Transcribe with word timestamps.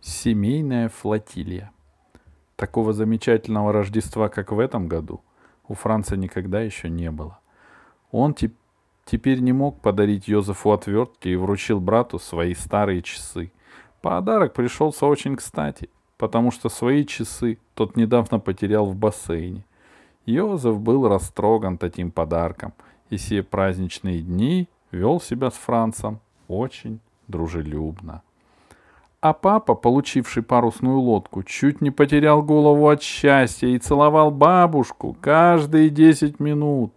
Семейная 0.00 0.88
флотилия. 0.88 1.72
Такого 2.54 2.92
замечательного 2.92 3.72
Рождества, 3.72 4.28
как 4.28 4.52
в 4.52 4.60
этом 4.60 4.86
году, 4.86 5.22
у 5.66 5.74
Франца 5.74 6.16
никогда 6.16 6.60
еще 6.60 6.88
не 6.88 7.10
было. 7.10 7.40
Он 8.12 8.32
те- 8.32 8.52
теперь 9.04 9.40
не 9.40 9.52
мог 9.52 9.80
подарить 9.80 10.28
Йозефу 10.28 10.70
отвертки 10.70 11.28
и 11.28 11.34
вручил 11.34 11.80
брату 11.80 12.20
свои 12.20 12.54
старые 12.54 13.02
часы. 13.02 13.50
Подарок 14.00 14.54
пришелся 14.54 15.04
очень 15.04 15.34
кстати, 15.34 15.90
потому 16.16 16.52
что 16.52 16.68
свои 16.68 17.04
часы 17.04 17.58
тот 17.74 17.96
недавно 17.96 18.38
потерял 18.38 18.86
в 18.86 18.94
бассейне. 18.94 19.64
Йозеф 20.26 20.78
был 20.78 21.08
растроган 21.08 21.76
таким 21.76 22.12
подарком, 22.12 22.72
и 23.10 23.16
все 23.16 23.42
праздничные 23.42 24.20
дни 24.20 24.68
вел 24.92 25.20
себя 25.20 25.50
с 25.50 25.54
Францем 25.54 26.20
очень 26.46 27.00
дружелюбно. 27.26 28.22
А 29.20 29.32
папа, 29.32 29.74
получивший 29.74 30.44
парусную 30.44 31.00
лодку, 31.00 31.42
чуть 31.42 31.80
не 31.80 31.90
потерял 31.90 32.40
голову 32.40 32.88
от 32.88 33.02
счастья 33.02 33.66
и 33.66 33.78
целовал 33.78 34.30
бабушку 34.30 35.16
каждые 35.20 35.90
десять 35.90 36.38
минут. 36.38 36.92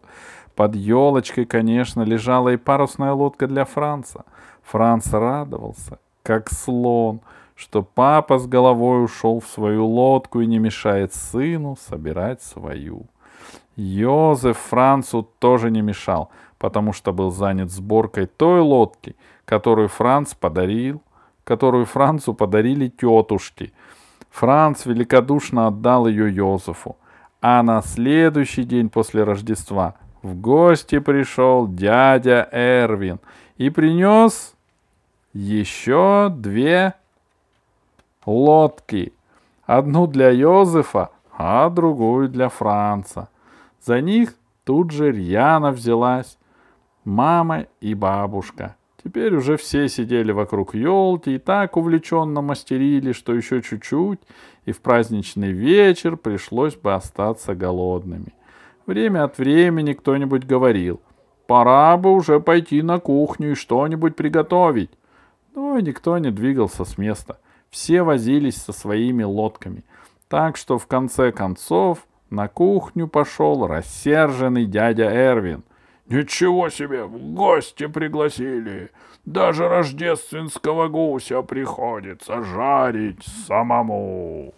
Под 0.56 0.76
елочкой, 0.76 1.46
конечно, 1.46 2.04
лежала 2.04 2.50
и 2.50 2.58
парусная 2.58 3.14
лодка 3.14 3.48
для 3.48 3.66
Франца. 3.66 4.26
Франц 4.62 5.12
радовался, 5.12 5.98
как 6.22 6.52
слон, 6.52 7.22
что 7.56 7.82
папа 7.82 8.38
с 8.38 8.46
головой 8.46 9.04
ушел 9.04 9.40
в 9.40 9.48
свою 9.48 9.88
лодку 9.88 10.42
и 10.42 10.46
не 10.46 10.60
мешает 10.60 11.16
сыну 11.16 11.76
собирать 11.76 12.44
свою. 12.44 13.08
Йозеф 13.76 14.60
Францу 14.60 15.28
тоже 15.40 15.72
не 15.72 15.82
мешал, 15.82 16.30
потому 16.60 16.94
что 16.94 17.14
был 17.14 17.32
занят 17.32 17.72
сборкой 17.72 18.28
той 18.28 18.60
лодки, 18.60 19.16
которую 19.46 19.88
Франц 19.88 20.36
подарил 20.36 21.02
которую 21.52 21.86
Францу 21.86 22.34
подарили 22.34 22.88
тетушки. 22.88 23.74
Франц 24.30 24.86
великодушно 24.86 25.68
отдал 25.68 26.08
ее 26.08 26.34
Йозефу. 26.34 26.96
А 27.42 27.62
на 27.62 27.82
следующий 27.82 28.64
день 28.64 28.90
после 28.90 29.26
Рождества 29.26 29.96
в 30.22 30.34
гости 30.34 31.00
пришел 31.00 31.68
дядя 31.68 32.48
Эрвин 32.54 33.20
и 33.58 33.70
принес 33.70 34.56
еще 35.34 36.30
две 36.34 36.94
лодки. 38.26 39.12
Одну 39.66 40.08
для 40.08 40.30
Йозефа, 40.30 41.10
а 41.38 41.70
другую 41.70 42.30
для 42.30 42.48
Франца. 42.48 43.28
За 43.84 44.00
них 44.00 44.36
тут 44.64 44.92
же 44.92 45.12
рьяно 45.12 45.72
взялась 45.72 46.38
мама 47.04 47.66
и 47.82 47.94
бабушка— 47.94 48.78
Теперь 49.04 49.36
уже 49.36 49.58
все 49.58 49.88
сидели 49.88 50.32
вокруг 50.32 50.76
елки 50.76 51.36
и 51.36 51.40
так 51.40 51.76
увлеченно 51.76 52.42
мастерили, 52.42 53.14
что 53.14 53.34
еще 53.34 53.62
чуть-чуть, 53.62 54.20
и 54.66 54.72
в 54.72 54.82
праздничный 54.82 55.52
вечер 55.52 56.18
пришлось 56.18 56.76
бы 56.76 56.94
остаться 56.94 57.56
голодными. 57.56 58.34
Время 58.86 59.24
от 59.24 59.38
времени 59.38 59.94
кто-нибудь 59.94 60.46
говорил, 60.46 61.02
пора 61.48 61.98
бы 61.98 62.12
уже 62.12 62.40
пойти 62.40 62.82
на 62.84 63.00
кухню 63.00 63.52
и 63.52 63.56
что-нибудь 63.56 64.16
приготовить. 64.16 64.92
Но 65.56 65.80
никто 65.80 66.18
не 66.18 66.32
двигался 66.32 66.86
с 66.86 66.98
места. 66.98 67.40
Все 67.70 68.04
возились 68.04 68.58
со 68.58 68.72
своими 68.72 69.24
лодками. 69.24 69.84
Так 70.28 70.58
что 70.58 70.78
в 70.78 70.88
конце 70.88 71.32
концов 71.32 72.06
на 72.30 72.48
кухню 72.48 73.08
пошел 73.08 73.66
рассерженный 73.66 74.66
дядя 74.66 75.06
Эрвин. 75.06 75.64
Ничего 76.08 76.70
себе, 76.70 77.04
в 77.04 77.18
гости 77.34 77.88
пригласили. 77.88 78.90
Даже 79.26 79.68
рождественского 79.68 80.88
гуся 80.88 81.42
приходится 81.42 82.44
жарить 82.44 83.24
самому. 83.48 84.54